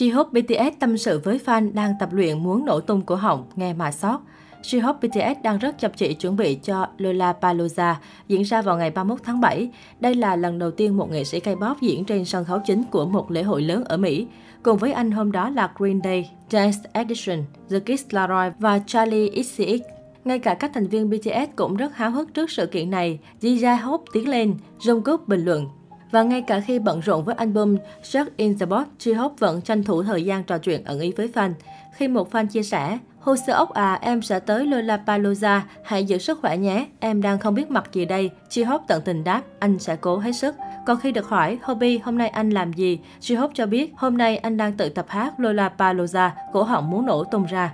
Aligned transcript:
J-Hope 0.00 0.30
BTS 0.32 0.78
tâm 0.78 0.98
sự 0.98 1.20
với 1.24 1.40
fan 1.44 1.74
đang 1.74 1.94
tập 2.00 2.08
luyện 2.12 2.42
muốn 2.42 2.64
nổ 2.64 2.80
tung 2.80 3.02
cổ 3.02 3.14
họng, 3.14 3.44
nghe 3.56 3.72
mà 3.72 3.92
sót. 3.92 4.20
J-Hope 4.62 4.94
BTS 4.94 5.42
đang 5.42 5.58
rất 5.58 5.78
chăm 5.78 5.90
chỉ 5.96 6.14
chuẩn 6.14 6.36
bị 6.36 6.54
cho 6.54 6.86
Lollapalooza 6.98 7.94
diễn 8.28 8.42
ra 8.42 8.62
vào 8.62 8.76
ngày 8.76 8.90
31 8.90 9.20
tháng 9.24 9.40
7. 9.40 9.70
Đây 10.00 10.14
là 10.14 10.36
lần 10.36 10.58
đầu 10.58 10.70
tiên 10.70 10.96
một 10.96 11.10
nghệ 11.10 11.24
sĩ 11.24 11.40
K-pop 11.40 11.74
diễn 11.80 12.04
trên 12.04 12.24
sân 12.24 12.44
khấu 12.44 12.58
chính 12.66 12.82
của 12.90 13.06
một 13.06 13.30
lễ 13.30 13.42
hội 13.42 13.62
lớn 13.62 13.84
ở 13.84 13.96
Mỹ. 13.96 14.26
Cùng 14.62 14.78
với 14.78 14.92
anh 14.92 15.10
hôm 15.10 15.32
đó 15.32 15.50
là 15.50 15.70
Green 15.78 16.00
Day, 16.04 16.30
Dance 16.50 16.78
Edition, 16.92 17.38
The 17.70 17.80
Kids 17.80 18.04
Laroi 18.10 18.50
và 18.58 18.78
Charlie 18.86 19.42
XCX. 19.42 19.80
Ngay 20.24 20.38
cả 20.38 20.54
các 20.54 20.70
thành 20.74 20.86
viên 20.86 21.10
BTS 21.10 21.56
cũng 21.56 21.76
rất 21.76 21.96
háo 21.96 22.10
hức 22.10 22.34
trước 22.34 22.50
sự 22.50 22.66
kiện 22.66 22.90
này. 22.90 23.18
Jia 23.40 23.80
Hope 23.80 24.04
tiến 24.12 24.28
lên, 24.28 24.54
Jungkook 24.78 25.18
bình 25.26 25.44
luận. 25.44 25.66
Và 26.10 26.22
ngay 26.22 26.42
cả 26.42 26.60
khi 26.60 26.78
bận 26.78 27.00
rộn 27.00 27.24
với 27.24 27.34
album 27.34 27.76
Shut 28.02 28.26
in 28.36 28.58
the 28.58 28.66
Box, 28.66 28.86
J-Hope 28.98 29.34
vẫn 29.38 29.60
tranh 29.60 29.84
thủ 29.84 30.02
thời 30.02 30.24
gian 30.24 30.44
trò 30.44 30.58
chuyện 30.58 30.84
ẩn 30.84 31.00
ý 31.00 31.12
với 31.12 31.30
fan. 31.34 31.52
Khi 31.92 32.08
một 32.08 32.32
fan 32.32 32.46
chia 32.46 32.62
sẻ, 32.62 32.98
Hồ 33.20 33.36
sơ 33.36 33.52
ốc 33.52 33.74
à, 33.74 33.98
em 34.02 34.22
sẽ 34.22 34.40
tới 34.40 34.66
Lollapalooza, 34.66 35.60
hãy 35.84 36.04
giữ 36.04 36.18
sức 36.18 36.38
khỏe 36.40 36.56
nhé, 36.56 36.86
em 37.00 37.22
đang 37.22 37.38
không 37.38 37.54
biết 37.54 37.70
mặt 37.70 37.90
gì 37.92 38.04
đây. 38.04 38.30
Chi 38.48 38.62
Hope 38.62 38.84
tận 38.88 39.02
tình 39.02 39.24
đáp, 39.24 39.42
anh 39.58 39.78
sẽ 39.78 39.96
cố 39.96 40.18
hết 40.18 40.32
sức. 40.32 40.54
Còn 40.86 41.00
khi 41.00 41.12
được 41.12 41.28
hỏi, 41.28 41.58
Hobby, 41.62 41.98
hôm 41.98 42.18
nay 42.18 42.28
anh 42.28 42.50
làm 42.50 42.72
gì? 42.72 42.98
Chi 43.20 43.34
Hope 43.34 43.52
cho 43.56 43.66
biết, 43.66 43.92
hôm 43.96 44.18
nay 44.18 44.36
anh 44.36 44.56
đang 44.56 44.72
tự 44.72 44.88
tập 44.88 45.06
hát 45.08 45.34
Lollapalooza, 45.38 46.30
cổ 46.52 46.62
họng 46.62 46.90
muốn 46.90 47.06
nổ 47.06 47.24
tung 47.24 47.46
ra. 47.46 47.72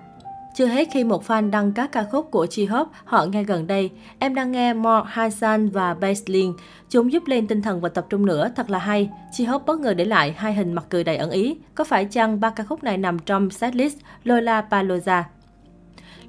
Chưa 0.57 0.67
hết 0.67 0.89
khi 0.91 1.05
một 1.05 1.29
fan 1.29 1.51
đăng 1.51 1.73
các 1.73 1.93
ca 1.93 2.05
khúc 2.13 2.31
của 2.31 2.45
J-Hope 2.45 2.87
họ 3.05 3.25
nghe 3.25 3.45
gần 3.45 3.67
đây. 3.67 3.91
Em 4.19 4.35
đang 4.35 4.53
nghe 4.53 4.75
More 4.75 5.07
Hasan 5.11 5.69
và 5.69 5.95
Baseline. 5.95 6.53
Chúng 6.91 7.13
giúp 7.13 7.23
lên 7.27 7.47
tinh 7.47 7.63
thần 7.63 7.81
và 7.81 7.89
tập 7.89 8.07
trung 8.11 8.27
nữa, 8.27 8.51
thật 8.57 8.71
là 8.71 8.79
hay. 8.79 9.11
J-Hope 9.33 9.59
bất 9.59 9.81
ngờ 9.81 9.95
để 9.95 10.05
lại 10.05 10.35
hai 10.37 10.55
hình 10.55 10.73
mặt 10.73 10.85
cười 10.89 11.05
đầy 11.05 11.17
ẩn 11.17 11.31
ý. 11.31 11.57
Có 11.75 11.85
phải 11.85 12.05
chăng 12.05 12.41
ba 12.41 12.51
ca 12.51 12.65
khúc 12.65 12.85
này 12.85 12.99
nằm 12.99 13.19
trong 13.19 13.51
setlist 13.51 13.99
Lollapalooza? 14.25 15.23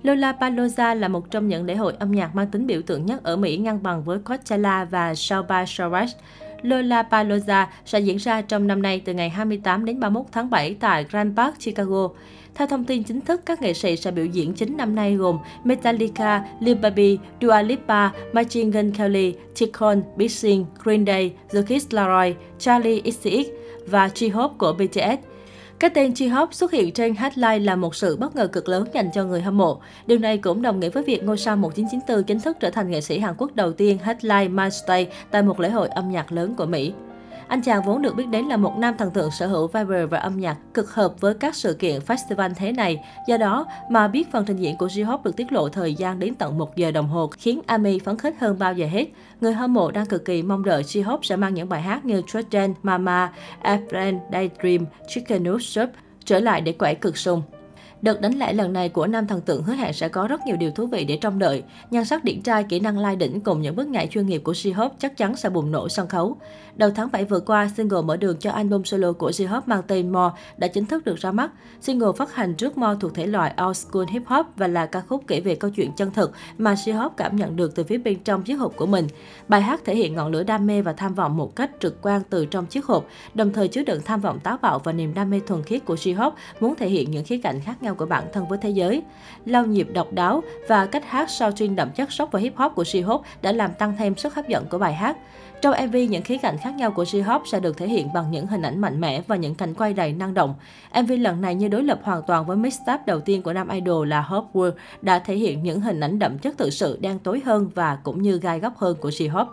Lollapalooza 0.03 0.95
là 0.95 1.07
một 1.07 1.31
trong 1.31 1.47
những 1.47 1.65
lễ 1.65 1.75
hội 1.75 1.93
âm 1.99 2.11
nhạc 2.11 2.35
mang 2.35 2.47
tính 2.47 2.67
biểu 2.67 2.81
tượng 2.81 3.05
nhất 3.05 3.23
ở 3.23 3.35
Mỹ 3.35 3.57
ngang 3.57 3.83
bằng 3.83 4.03
với 4.03 4.19
Coachella 4.19 4.85
và 4.85 5.15
South 5.15 5.47
by 5.49 5.55
Southwest. 5.55 6.13
Lollapalooza 6.61 7.65
sẽ 7.85 7.99
diễn 7.99 8.17
ra 8.17 8.41
trong 8.41 8.67
năm 8.67 8.81
nay 8.81 9.01
từ 9.05 9.13
ngày 9.13 9.29
28 9.29 9.85
đến 9.85 9.99
31 9.99 10.25
tháng 10.31 10.49
7 10.49 10.73
tại 10.79 11.05
Grand 11.11 11.37
Park, 11.37 11.59
Chicago. 11.59 12.09
Theo 12.57 12.67
thông 12.67 12.85
tin 12.85 13.03
chính 13.03 13.21
thức, 13.21 13.41
các 13.45 13.61
nghệ 13.61 13.73
sĩ 13.73 13.97
sẽ 13.97 14.11
biểu 14.11 14.25
diễn 14.25 14.53
chính 14.53 14.77
năm 14.77 14.95
nay 14.95 15.15
gồm 15.15 15.37
Metallica, 15.63 16.43
Lil 16.59 16.75
Baby, 16.75 17.19
Dua 17.41 17.61
Lipa, 17.61 18.09
Machine 18.33 18.69
Gun 18.69 18.91
Kelly, 18.91 19.33
Ticon, 19.59 20.01
Big 20.15 20.29
Sean, 20.29 20.65
Green 20.83 21.05
Day, 21.05 21.33
The 21.53 21.61
Kids 21.61 21.85
Laroi, 21.89 22.35
Charlie 22.59 23.01
XCX 23.11 23.47
và 23.87 24.07
J-Hope 24.07 24.57
của 24.57 24.73
BTS. 24.73 25.27
Cái 25.79 25.89
tên 25.89 26.11
J-Hope 26.11 26.51
xuất 26.51 26.71
hiện 26.71 26.91
trên 26.91 27.15
headline 27.15 27.59
là 27.59 27.75
một 27.75 27.95
sự 27.95 28.17
bất 28.17 28.35
ngờ 28.35 28.47
cực 28.47 28.69
lớn 28.69 28.87
dành 28.93 29.09
cho 29.13 29.23
người 29.23 29.41
hâm 29.41 29.57
mộ. 29.57 29.81
Điều 30.07 30.19
này 30.19 30.37
cũng 30.37 30.61
đồng 30.61 30.79
nghĩa 30.79 30.89
với 30.89 31.03
việc 31.03 31.23
ngôi 31.23 31.37
sao 31.37 31.57
1994 31.57 32.23
chính 32.23 32.39
thức 32.39 32.57
trở 32.59 32.69
thành 32.69 32.91
nghệ 32.91 33.01
sĩ 33.01 33.19
Hàn 33.19 33.35
Quốc 33.37 33.55
đầu 33.55 33.73
tiên 33.73 33.97
headline 34.03 34.47
Mainstay 34.47 35.07
tại 35.31 35.43
một 35.43 35.59
lễ 35.59 35.69
hội 35.69 35.87
âm 35.87 36.11
nhạc 36.11 36.31
lớn 36.31 36.53
của 36.57 36.65
Mỹ. 36.65 36.93
Anh 37.47 37.61
chàng 37.61 37.83
vốn 37.83 38.01
được 38.01 38.15
biết 38.15 38.27
đến 38.27 38.45
là 38.45 38.57
một 38.57 38.77
nam 38.77 38.97
thần 38.97 39.11
tượng 39.11 39.31
sở 39.31 39.47
hữu 39.47 39.67
vibe 39.67 40.05
và 40.05 40.17
âm 40.17 40.39
nhạc 40.39 40.57
cực 40.73 40.93
hợp 40.93 41.13
với 41.19 41.33
các 41.33 41.55
sự 41.55 41.73
kiện 41.73 42.01
festival 42.01 42.53
thế 42.55 42.71
này. 42.71 43.03
Do 43.27 43.37
đó 43.37 43.65
mà 43.89 44.07
biết 44.07 44.31
phần 44.31 44.45
trình 44.45 44.57
diễn 44.57 44.77
của 44.77 44.87
J-Hope 44.87 45.23
được 45.23 45.35
tiết 45.35 45.51
lộ 45.51 45.69
thời 45.69 45.93
gian 45.93 46.19
đến 46.19 46.35
tận 46.35 46.57
1 46.57 46.75
giờ 46.75 46.91
đồng 46.91 47.07
hồ 47.07 47.27
khiến 47.37 47.61
Ami 47.65 47.99
phấn 47.99 48.17
khích 48.17 48.35
hơn 48.39 48.59
bao 48.59 48.73
giờ 48.73 48.87
hết. 48.87 49.05
Người 49.41 49.53
hâm 49.53 49.73
mộ 49.73 49.91
đang 49.91 50.05
cực 50.05 50.25
kỳ 50.25 50.43
mong 50.43 50.63
đợi 50.63 50.83
J-Hope 50.83 51.19
sẽ 51.21 51.35
mang 51.35 51.53
những 51.53 51.69
bài 51.69 51.81
hát 51.81 52.05
như 52.05 52.21
Trust 52.27 52.47
Mama, 52.83 53.31
Airplane, 53.61 54.19
Daydream, 54.31 54.85
Chicken 55.07 55.43
Noodle 55.43 55.63
Soup 55.63 55.89
trở 56.25 56.39
lại 56.39 56.61
để 56.61 56.71
quẩy 56.71 56.95
cực 56.95 57.17
sung. 57.17 57.41
Đợt 58.01 58.21
đánh 58.21 58.39
lẻ 58.39 58.53
lần 58.53 58.73
này 58.73 58.89
của 58.89 59.07
nam 59.07 59.27
thần 59.27 59.41
tượng 59.41 59.63
hứa 59.63 59.73
hẹn 59.73 59.93
sẽ 59.93 60.09
có 60.09 60.27
rất 60.27 60.41
nhiều 60.45 60.55
điều 60.55 60.71
thú 60.71 60.87
vị 60.87 61.05
để 61.05 61.17
trông 61.21 61.39
đợi. 61.39 61.63
Nhan 61.91 62.05
sắc 62.05 62.23
điển 62.23 62.41
trai, 62.41 62.63
kỹ 62.63 62.79
năng 62.79 62.97
lai 62.97 63.15
đỉnh 63.15 63.41
cùng 63.41 63.61
những 63.61 63.75
bước 63.75 63.87
nhảy 63.87 64.07
chuyên 64.07 64.25
nghiệp 64.27 64.41
của 64.43 64.51
J-Hope 64.51 64.89
chắc 64.99 65.17
chắn 65.17 65.35
sẽ 65.35 65.49
bùng 65.49 65.71
nổ 65.71 65.89
sân 65.89 66.07
khấu. 66.07 66.37
Đầu 66.75 66.89
tháng 66.95 67.09
7 67.11 67.25
vừa 67.25 67.39
qua, 67.39 67.69
single 67.77 68.01
mở 68.01 68.17
đường 68.17 68.37
cho 68.39 68.51
album 68.51 68.83
solo 68.83 69.11
của 69.11 69.29
J-Hope 69.29 69.61
mang 69.65 69.81
tên 69.87 70.09
More 70.09 70.35
đã 70.57 70.67
chính 70.67 70.85
thức 70.85 71.05
được 71.05 71.15
ra 71.15 71.31
mắt. 71.31 71.51
Single 71.81 72.11
phát 72.17 72.35
hành 72.35 72.55
trước 72.55 72.77
More 72.77 72.97
thuộc 72.99 73.13
thể 73.13 73.27
loại 73.27 73.53
old 73.67 73.77
school 73.77 74.05
hip 74.09 74.23
hop 74.25 74.45
và 74.55 74.67
là 74.67 74.85
ca 74.85 75.01
khúc 75.01 75.23
kể 75.27 75.39
về 75.39 75.55
câu 75.55 75.71
chuyện 75.71 75.91
chân 75.91 76.11
thực 76.11 76.31
mà 76.57 76.73
J-Hope 76.73 77.09
cảm 77.17 77.35
nhận 77.35 77.55
được 77.55 77.75
từ 77.75 77.83
phía 77.83 77.97
bên 77.97 78.19
trong 78.23 78.43
chiếc 78.43 78.53
hộp 78.53 78.75
của 78.75 78.85
mình. 78.85 79.07
Bài 79.47 79.61
hát 79.61 79.81
thể 79.85 79.95
hiện 79.95 80.13
ngọn 80.13 80.31
lửa 80.31 80.43
đam 80.43 80.67
mê 80.67 80.81
và 80.81 80.93
tham 80.93 81.13
vọng 81.13 81.37
một 81.37 81.55
cách 81.55 81.71
trực 81.79 82.01
quan 82.01 82.21
từ 82.29 82.45
trong 82.45 82.65
chiếc 82.65 82.85
hộp, 82.85 83.07
đồng 83.33 83.53
thời 83.53 83.67
chứa 83.67 83.83
đựng 83.83 84.01
tham 84.05 84.21
vọng 84.21 84.39
táo 84.39 84.57
bạo 84.61 84.79
và 84.79 84.91
niềm 84.91 85.13
đam 85.13 85.29
mê 85.29 85.39
thuần 85.47 85.63
khiết 85.63 85.85
của 85.85 85.95
J-Hope 85.95 86.31
muốn 86.59 86.75
thể 86.75 86.89
hiện 86.89 87.11
những 87.11 87.25
khía 87.25 87.39
cạnh 87.43 87.61
khác 87.61 87.83
nhau 87.83 87.86
của 87.95 88.05
bản 88.05 88.23
thân 88.33 88.47
với 88.47 88.57
thế 88.61 88.69
giới. 88.69 89.01
Lau 89.45 89.65
nhịp 89.65 89.87
độc 89.93 90.13
đáo 90.13 90.43
và 90.67 90.85
cách 90.85 91.03
hát 91.07 91.29
sao 91.29 91.51
chuyên 91.51 91.75
đậm 91.75 91.89
chất 91.89 92.11
sốc 92.11 92.31
và 92.31 92.39
hip 92.39 92.55
hop 92.55 92.75
của 92.75 92.83
J-Hope 92.83 93.21
đã 93.41 93.51
làm 93.51 93.73
tăng 93.73 93.95
thêm 93.97 94.15
sức 94.15 94.35
hấp 94.35 94.47
dẫn 94.47 94.65
của 94.65 94.77
bài 94.77 94.93
hát. 94.93 95.17
Trong 95.61 95.75
MV, 95.87 95.95
những 96.09 96.23
khía 96.23 96.37
cạnh 96.37 96.57
khác 96.57 96.75
nhau 96.75 96.91
của 96.91 97.03
J-Hope 97.03 97.45
sẽ 97.45 97.59
được 97.59 97.77
thể 97.77 97.87
hiện 97.87 98.13
bằng 98.13 98.31
những 98.31 98.47
hình 98.47 98.61
ảnh 98.61 98.79
mạnh 98.79 99.01
mẽ 99.01 99.21
và 99.27 99.35
những 99.35 99.55
cảnh 99.55 99.73
quay 99.73 99.93
đầy 99.93 100.13
năng 100.13 100.33
động. 100.33 100.55
MV 101.01 101.11
lần 101.19 101.41
này 101.41 101.55
như 101.55 101.67
đối 101.67 101.83
lập 101.83 101.99
hoàn 102.03 102.21
toàn 102.27 102.45
với 102.45 102.57
mixtape 102.57 103.03
đầu 103.07 103.19
tiên 103.19 103.41
của 103.41 103.53
nam 103.53 103.69
idol 103.69 104.07
là 104.07 104.21
Hope 104.21 104.47
World 104.53 104.71
đã 105.01 105.19
thể 105.19 105.35
hiện 105.35 105.63
những 105.63 105.81
hình 105.81 105.99
ảnh 105.99 106.19
đậm 106.19 106.37
chất 106.37 106.57
tự 106.57 106.69
sự 106.69 106.97
đen 107.01 107.19
tối 107.19 107.41
hơn 107.45 107.69
và 107.75 107.97
cũng 108.03 108.21
như 108.21 108.39
gai 108.39 108.59
góc 108.59 108.77
hơn 108.77 108.97
của 109.01 109.09
J-Hope. 109.09 109.47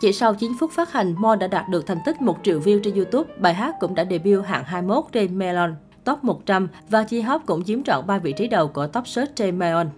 Chỉ 0.00 0.12
sau 0.12 0.34
9 0.34 0.52
phút 0.60 0.70
phát 0.72 0.92
hành, 0.92 1.14
Mo 1.18 1.36
đã 1.36 1.46
đạt 1.46 1.68
được 1.68 1.86
thành 1.86 1.98
tích 2.04 2.22
1 2.22 2.38
triệu 2.42 2.60
view 2.60 2.80
trên 2.82 2.94
YouTube. 2.94 3.32
Bài 3.38 3.54
hát 3.54 3.74
cũng 3.80 3.94
đã 3.94 4.04
debut 4.10 4.44
hạng 4.44 4.64
21 4.64 5.04
trên 5.12 5.38
Melon 5.38 5.74
Top 6.06 6.24
100 6.24 6.68
và 6.88 7.02
J-Hope 7.02 7.38
cũng 7.46 7.64
chiếm 7.64 7.82
trọn 7.82 8.06
3 8.06 8.18
vị 8.18 8.32
trí 8.32 8.48
đầu 8.48 8.68
của 8.68 8.86
Top 8.86 9.06
Search 9.06 9.36
trên 9.36 9.58
Melon. 9.58 9.90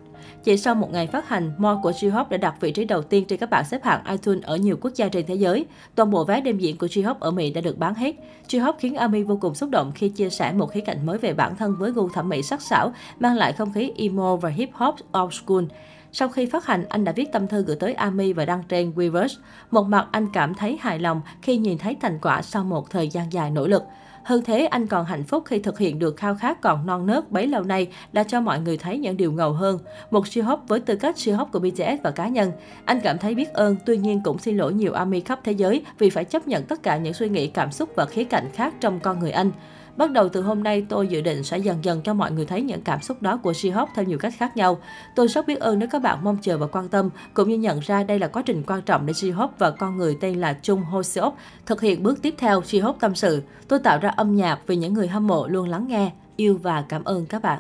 Chỉ 0.45 0.57
sau 0.57 0.75
một 0.75 0.93
ngày 0.93 1.07
phát 1.07 1.29
hành, 1.29 1.53
More 1.59 1.81
của 1.83 1.91
J-Hope 1.91 2.25
đã 2.29 2.37
đặt 2.37 2.55
vị 2.61 2.73
trí 2.73 2.85
đầu 2.85 3.03
tiên 3.03 3.25
trên 3.25 3.39
các 3.39 3.51
bảng 3.51 3.65
xếp 3.65 3.85
hạng 3.85 4.05
iTunes 4.11 4.45
ở 4.45 4.57
nhiều 4.57 4.77
quốc 4.81 4.91
gia 4.95 5.09
trên 5.09 5.27
thế 5.27 5.35
giới. 5.35 5.67
Toàn 5.95 6.11
bộ 6.11 6.25
vé 6.25 6.41
đêm 6.41 6.59
diễn 6.59 6.77
của 6.77 6.87
J-Hope 6.87 7.15
ở 7.21 7.31
Mỹ 7.31 7.51
đã 7.51 7.61
được 7.61 7.79
bán 7.79 7.95
hết. 7.95 8.15
J-Hope 8.49 8.73
khiến 8.79 8.95
Ami 8.95 9.23
vô 9.23 9.39
cùng 9.41 9.55
xúc 9.55 9.71
động 9.71 9.93
khi 9.95 10.09
chia 10.09 10.31
sẻ 10.31 10.53
một 10.53 10.67
khía 10.67 10.81
cạnh 10.81 11.07
mới 11.07 11.19
về 11.19 11.35
bản 11.35 11.57
thân 11.57 11.77
với 11.79 11.91
gu 11.91 12.09
thẩm 12.09 12.29
mỹ 12.29 12.43
sắc 12.43 12.63
sảo, 12.63 12.93
mang 13.21 13.37
lại 13.37 13.53
không 13.53 13.73
khí 13.73 13.93
emo 13.97 14.37
và 14.37 14.49
hip 14.49 14.71
hop 14.73 14.95
old 15.19 15.35
school. 15.35 15.65
Sau 16.13 16.29
khi 16.29 16.47
phát 16.47 16.67
hành, 16.67 16.85
anh 16.89 17.05
đã 17.05 17.13
viết 17.13 17.33
tâm 17.33 17.47
thư 17.47 17.63
gửi 17.63 17.77
tới 17.77 17.95
Ami 17.95 18.33
và 18.33 18.45
đăng 18.45 18.63
trên 18.69 18.93
Weverse. 18.97 19.37
Một 19.71 19.83
mặt 19.83 20.09
anh 20.11 20.27
cảm 20.33 20.55
thấy 20.55 20.79
hài 20.81 20.99
lòng 20.99 21.21
khi 21.43 21.57
nhìn 21.57 21.79
thấy 21.79 21.97
thành 22.01 22.19
quả 22.23 22.43
sau 22.43 22.65
một 22.65 22.91
thời 22.91 23.09
gian 23.09 23.33
dài 23.33 23.51
nỗ 23.51 23.67
lực. 23.67 23.83
Hơn 24.29 24.43
thế, 24.45 24.65
anh 24.67 24.87
còn 24.87 25.05
hạnh 25.05 25.25
phúc 25.25 25.43
khi 25.47 25.59
thực 25.59 25.79
hiện 25.79 25.99
được 25.99 26.17
khao 26.17 26.35
khát 26.35 26.61
còn 26.61 26.87
non 26.87 27.07
nớt 27.07 27.31
bấy 27.31 27.47
lâu 27.47 27.63
nay 27.63 27.89
là 28.13 28.25
cho 28.25 28.41
mọi 28.41 28.61
người 28.61 28.77
thấy 28.77 28.99
những 28.99 29.17
điều 29.17 29.33
ngầu 29.33 29.53
hơn. 29.53 29.79
Một 30.11 30.27
siêu 30.27 30.45
hop 30.45 30.61
với 30.69 30.81
tư 30.81 30.97
cách 30.97 31.19
siêu 31.19 31.37
hop 31.37 31.49
của 31.53 31.59
BTS 31.59 32.03
và 32.03 32.11
cá 32.11 32.29
nhân. 32.29 32.53
Anh 32.85 33.01
cảm 33.01 33.19
thấy 33.19 33.35
biết 33.35 33.53
ơn, 33.53 33.77
tuy 33.87 33.97
nhiên 33.97 34.21
cũng 34.25 34.39
xin 34.39 34.57
lỗi 34.57 34.73
nhiều 34.73 34.93
ARMY 34.93 35.21
khắp 35.21 35.41
thế 35.45 35.53
giới 35.53 35.85
vì 35.99 36.11
phải 36.11 36.25
chấp 36.25 36.49
nhận 36.49 36.65
tất 36.65 36.83
cả 36.83 36.97
những 36.97 37.15
suy 37.15 37.29
nghĩ, 37.29 37.47
cảm 37.47 37.73
xúc 37.73 37.89
và 37.97 38.07
khía 38.07 38.25
cạnh 38.25 38.49
khác 38.55 38.75
trong 38.81 39.01
con 39.01 39.19
người 39.19 39.31
anh. 39.31 39.51
Bắt 39.99 40.11
đầu 40.11 40.29
từ 40.29 40.43
hôm 40.43 40.63
nay, 40.63 40.87
tôi 40.89 41.09
dự 41.09 41.21
định 41.21 41.45
sẽ 41.45 41.59
dần 41.59 41.85
dần 41.85 42.03
cho 42.03 42.15
mọi 42.15 42.33
người 42.33 42.47
thấy 42.47 42.63
những 42.63 42.83
cảm 42.83 43.03
xúc 43.03 43.23
đó 43.23 43.37
của 43.37 43.53
She-Hulk 43.53 43.87
theo 43.95 44.05
nhiều 44.05 44.19
cách 44.19 44.33
khác 44.39 44.57
nhau. 44.57 44.79
Tôi 45.15 45.29
rất 45.29 45.47
biết 45.47 45.61
ơn 45.61 45.79
nếu 45.79 45.89
các 45.93 46.03
bạn 46.03 46.25
mong 46.25 46.37
chờ 46.43 46.59
và 46.59 46.67
quan 46.67 46.89
tâm, 46.89 47.11
cũng 47.35 47.49
như 47.49 47.57
nhận 47.57 47.81
ra 47.81 48.03
đây 48.03 48.19
là 48.19 48.29
quá 48.29 48.43
trình 48.47 48.63
quan 48.67 48.83
trọng 48.83 49.07
để 49.07 49.13
She-Hulk 49.13 49.49
và 49.59 49.71
con 49.71 49.97
người 49.97 50.17
tên 50.21 50.41
là 50.41 50.59
Chung 50.63 50.83
Ho 50.83 51.03
Seok 51.03 51.37
thực 51.67 51.81
hiện 51.81 52.03
bước 52.03 52.23
tiếp 52.23 52.35
theo. 52.39 52.61
She-Hulk 52.61 52.93
tâm 53.01 53.15
sự, 53.15 53.43
tôi 53.69 53.79
tạo 53.79 53.99
ra 53.99 54.09
âm 54.09 54.37
nhạc 54.37 54.59
vì 54.67 54.77
những 54.77 54.95
người 54.95 55.09
hâm 55.09 55.27
mộ 55.27 55.47
luôn 55.47 55.69
lắng 55.69 55.87
nghe, 55.89 56.13
yêu 56.37 56.59
và 56.63 56.85
cảm 56.89 57.05
ơn 57.05 57.27
các 57.27 57.43
bạn. 57.43 57.59